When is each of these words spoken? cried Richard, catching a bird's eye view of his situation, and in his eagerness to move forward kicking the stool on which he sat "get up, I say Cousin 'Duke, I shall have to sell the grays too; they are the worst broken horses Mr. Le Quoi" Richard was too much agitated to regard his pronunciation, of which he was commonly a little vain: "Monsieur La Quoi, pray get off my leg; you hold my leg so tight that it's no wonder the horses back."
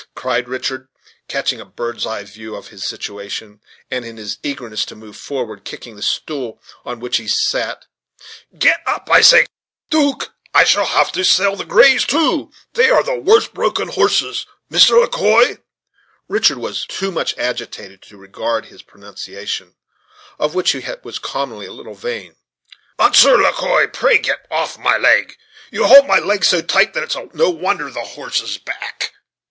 cried 0.15 0.49
Richard, 0.49 0.87
catching 1.27 1.61
a 1.61 1.63
bird's 1.63 2.07
eye 2.07 2.23
view 2.23 2.55
of 2.55 2.69
his 2.69 2.83
situation, 2.87 3.61
and 3.91 4.03
in 4.03 4.17
his 4.17 4.39
eagerness 4.41 4.83
to 4.85 4.95
move 4.95 5.15
forward 5.15 5.63
kicking 5.63 5.95
the 5.95 6.01
stool 6.01 6.59
on 6.83 6.99
which 6.99 7.17
he 7.17 7.27
sat 7.27 7.85
"get 8.57 8.79
up, 8.87 9.07
I 9.11 9.21
say 9.21 9.41
Cousin 9.41 9.53
'Duke, 10.15 10.33
I 10.55 10.63
shall 10.63 10.87
have 10.87 11.11
to 11.11 11.23
sell 11.23 11.55
the 11.55 11.65
grays 11.65 12.03
too; 12.03 12.51
they 12.73 12.89
are 12.89 13.03
the 13.03 13.13
worst 13.19 13.53
broken 13.53 13.89
horses 13.89 14.47
Mr. 14.71 14.99
Le 14.99 15.07
Quoi" 15.07 15.59
Richard 16.27 16.57
was 16.57 16.87
too 16.87 17.11
much 17.11 17.37
agitated 17.37 18.01
to 18.01 18.17
regard 18.17 18.65
his 18.65 18.81
pronunciation, 18.81 19.75
of 20.39 20.55
which 20.55 20.71
he 20.71 20.83
was 21.03 21.19
commonly 21.19 21.67
a 21.67 21.71
little 21.71 21.93
vain: 21.93 22.37
"Monsieur 22.97 23.39
La 23.39 23.51
Quoi, 23.51 23.85
pray 23.85 24.17
get 24.17 24.47
off 24.49 24.79
my 24.79 24.97
leg; 24.97 25.35
you 25.69 25.85
hold 25.85 26.07
my 26.07 26.17
leg 26.17 26.43
so 26.43 26.59
tight 26.59 26.95
that 26.95 27.03
it's 27.03 27.15
no 27.35 27.51
wonder 27.51 27.91
the 27.91 28.01
horses 28.03 28.57
back." 28.57 29.13